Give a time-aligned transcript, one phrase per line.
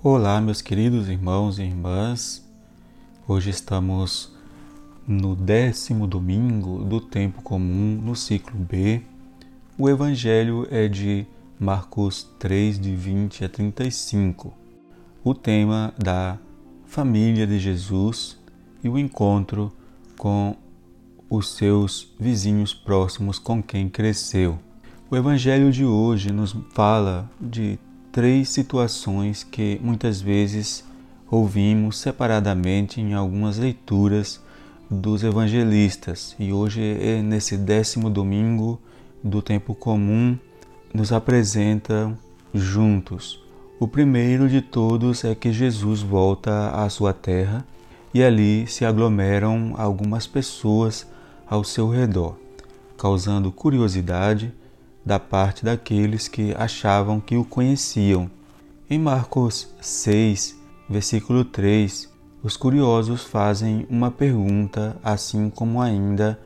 [0.00, 2.48] Olá, meus queridos irmãos e irmãs.
[3.26, 4.32] Hoje estamos
[5.04, 9.02] no décimo domingo do tempo comum, no ciclo B.
[9.76, 11.26] O evangelho é de
[11.58, 14.54] Marcos 3, de 20 a 35.
[15.24, 16.38] O tema da
[16.86, 18.38] família de Jesus
[18.84, 19.72] e o encontro
[20.16, 20.54] com
[21.28, 24.60] os seus vizinhos próximos com quem cresceu.
[25.10, 27.80] O evangelho de hoje nos fala de
[28.12, 30.84] três situações que muitas vezes
[31.30, 34.40] ouvimos separadamente em algumas leituras
[34.90, 38.80] dos evangelistas e hoje é nesse décimo domingo
[39.22, 40.38] do tempo comum
[40.94, 42.16] nos apresentam
[42.54, 43.42] juntos.
[43.78, 47.64] O primeiro de todos é que Jesus volta à sua terra
[48.14, 51.06] e ali se aglomeram algumas pessoas
[51.46, 52.36] ao seu redor,
[52.96, 54.52] causando curiosidade
[55.08, 58.30] da parte daqueles que achavam que o conheciam.
[58.90, 60.54] Em Marcos 6,
[60.86, 62.12] versículo 3,
[62.42, 66.38] os curiosos fazem uma pergunta, assim como ainda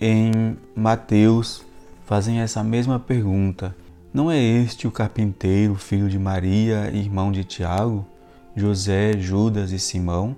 [0.00, 1.62] em Mateus
[2.06, 3.76] fazem essa mesma pergunta.
[4.14, 8.06] Não é este o carpinteiro, filho de Maria, irmão de Tiago,
[8.56, 10.34] José, Judas e Simão?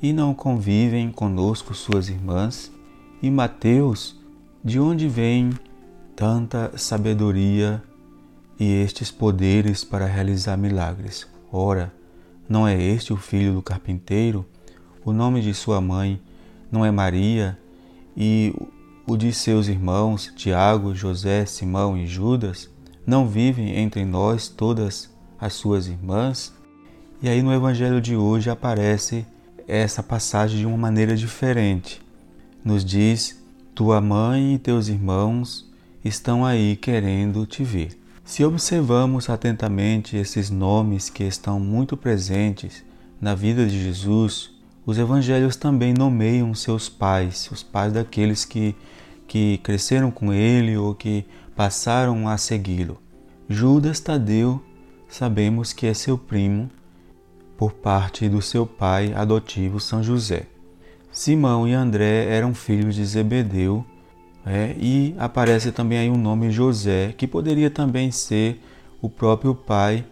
[0.00, 2.70] E não convivem conosco suas irmãs?
[3.20, 4.16] E Mateus,
[4.62, 5.50] de onde vem
[6.16, 7.82] tanta sabedoria
[8.58, 11.28] e estes poderes para realizar milagres.
[11.52, 11.92] Ora,
[12.48, 14.46] não é este o filho do carpinteiro?
[15.04, 16.18] O nome de sua mãe
[16.72, 17.58] não é Maria?
[18.16, 18.54] E
[19.06, 22.70] o de seus irmãos, Tiago, José, Simão e Judas,
[23.06, 26.50] não vivem entre nós todas as suas irmãs?
[27.20, 29.26] E aí no evangelho de hoje aparece
[29.68, 32.00] essa passagem de uma maneira diferente.
[32.64, 33.38] Nos diz:
[33.74, 35.66] Tua mãe e teus irmãos
[36.06, 37.98] estão aí querendo te ver.
[38.24, 42.84] Se observamos atentamente esses nomes que estão muito presentes
[43.20, 44.50] na vida de Jesus,
[44.84, 48.74] os evangelhos também nomeiam seus pais, os pais daqueles que,
[49.26, 53.00] que cresceram com ele ou que passaram a segui-lo.
[53.48, 54.62] Judas Tadeu,
[55.08, 56.70] sabemos que é seu primo
[57.56, 60.46] por parte do seu pai adotivo São José.
[61.10, 63.84] Simão e André eram filhos de Zebedeu
[64.46, 68.62] é, e aparece também aí o nome José, que poderia também ser
[69.02, 70.04] o próprio pai,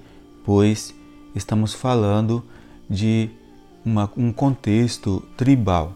[0.45, 0.93] pois
[1.37, 2.43] estamos falando
[2.91, 3.31] de
[3.85, 5.95] uma, um contexto tribal.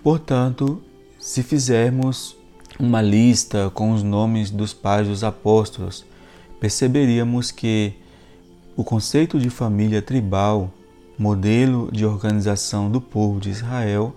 [0.00, 0.80] Portanto,
[1.18, 2.36] se fizermos
[2.78, 6.04] uma lista com os nomes dos pais dos apóstolos,
[6.60, 7.94] perceberíamos que
[8.76, 10.72] o conceito de família tribal,
[11.18, 14.14] modelo de organização do povo de Israel,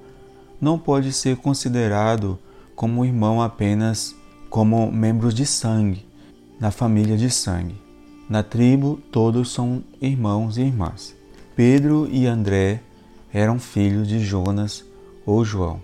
[0.61, 2.37] não pode ser considerado
[2.75, 4.16] como irmão apenas
[4.50, 6.06] como membros de sangue,
[6.59, 7.75] na família de sangue.
[8.30, 11.16] Na tribo, todos são irmãos e irmãs.
[11.56, 12.81] Pedro e André
[13.34, 14.84] eram filhos de Jonas
[15.25, 15.81] ou João.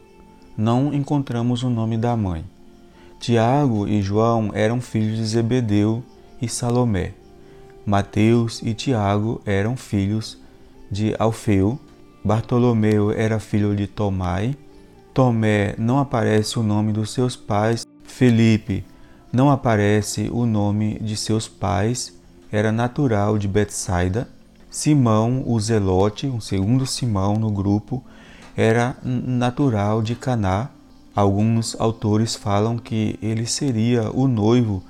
[0.58, 2.44] Não encontramos o nome da mãe.
[3.20, 6.04] Tiago e João eram filhos de Zebedeu
[6.42, 7.14] e Salomé.
[7.86, 10.38] Mateus e Tiago eram filhos
[10.90, 11.80] de Alfeu.
[12.24, 14.56] Bartolomeu era filho de Tomai
[15.14, 17.86] Tomé não aparece o nome dos seus pais.
[18.04, 18.86] Felipe
[19.32, 22.14] não aparece o nome de seus pais.
[22.52, 24.28] Era natural de Betsaida.
[24.70, 28.02] Simão, o Zelote, um segundo Simão no grupo,
[28.56, 30.70] era natural de Caná.
[31.14, 34.82] Alguns autores falam que ele seria o noivo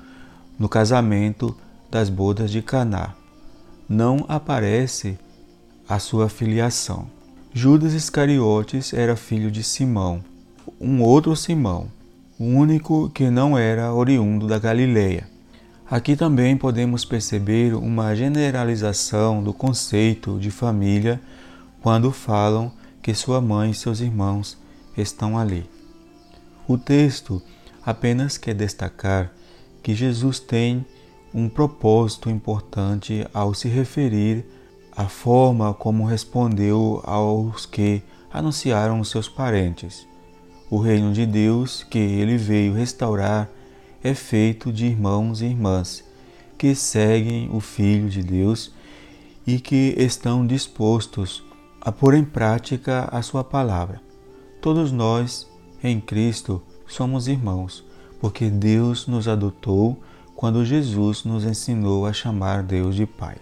[0.58, 1.58] no casamento
[1.90, 3.16] das bodas de Caná.
[3.90, 5.18] Não aparece
[5.90, 7.08] a sua filiação.
[7.54, 10.24] Judas Iscariotes era filho de Simão,
[10.80, 11.92] um outro Simão,
[12.40, 15.28] o único que não era oriundo da Galileia.
[15.90, 21.20] Aqui também podemos perceber uma generalização do conceito de família
[21.82, 24.58] quando falam que sua mãe e seus irmãos
[24.98, 25.70] estão ali.
[26.66, 27.42] O texto
[27.86, 29.30] apenas quer destacar
[29.84, 30.86] que Jesus tem
[31.34, 34.46] um propósito importante ao se referir
[34.96, 40.08] a forma como respondeu aos que anunciaram os seus parentes.
[40.70, 43.49] O reino de Deus que ele veio restaurar
[44.03, 46.03] é feito de irmãos e irmãs
[46.61, 48.72] que seguem o Filho de Deus
[49.47, 51.44] e que estão dispostos
[51.82, 53.99] a pôr em prática a sua palavra.
[54.61, 55.49] Todos nós,
[55.84, 57.84] em Cristo, somos irmãos,
[58.20, 59.99] porque Deus nos adotou
[60.35, 63.37] quando Jesus nos ensinou a chamar Deus de Pai.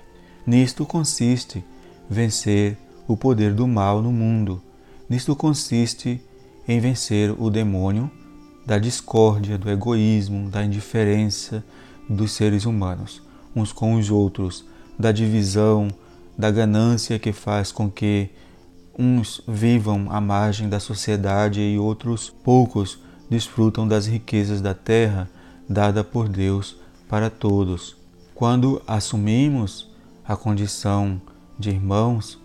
[0.46, 1.64] Nisto consiste
[2.10, 2.78] vencer
[3.08, 4.62] o poder do mal no mundo.
[5.10, 6.22] Nisto consiste
[6.68, 8.10] em vencer o demônio
[8.66, 11.64] da discórdia, do egoísmo, da indiferença
[12.08, 13.22] dos seres humanos,
[13.56, 14.64] uns com os outros,
[14.98, 15.88] da divisão,
[16.38, 18.30] da ganância que faz com que
[18.98, 23.00] uns vivam à margem da sociedade e outros poucos
[23.30, 25.30] desfrutam das riquezas da terra
[25.68, 26.76] dada por Deus
[27.08, 27.96] para todos.
[28.36, 29.89] Quando assumimos
[30.30, 31.20] a condição
[31.58, 32.38] de irmãos,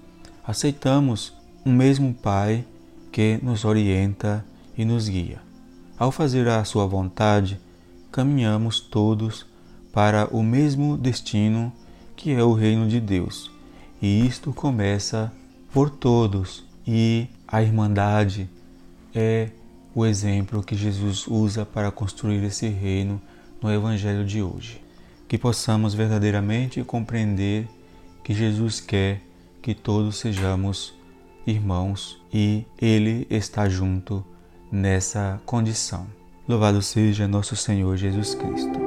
[0.43, 1.35] aceitamos
[1.67, 2.65] um mesmo Pai
[3.13, 4.43] que nos orienta
[4.75, 5.43] e nos guia.
[5.99, 7.61] Ao fazer a Sua vontade,
[8.11, 9.45] caminhamos todos
[9.93, 11.71] para o mesmo destino
[12.17, 13.51] que é o reino de Deus.
[14.01, 15.31] E isto começa
[15.71, 18.49] por todos, e a Irmandade
[19.15, 19.51] é
[19.95, 23.21] o exemplo que Jesus usa para construir esse reino
[23.61, 24.81] no Evangelho de hoje.
[25.29, 27.69] Que possamos verdadeiramente compreender
[28.25, 29.21] que Jesus quer
[29.63, 30.95] que todos sejamos
[31.47, 34.25] irmãos e Ele está junto
[34.73, 36.07] nessa condição.
[36.49, 38.84] Louvado seja nosso Senhor Jesus Cristo.